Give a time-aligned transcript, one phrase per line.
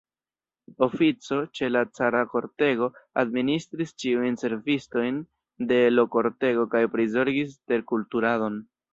[0.85, 2.87] Ofico, ĉe la cara kortego,
[3.23, 5.19] administris ĉiujn servistojn
[5.73, 8.57] de l' kortego kaj prizorgis terkulturadon.